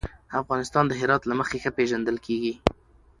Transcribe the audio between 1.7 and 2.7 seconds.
پېژندل کېږي.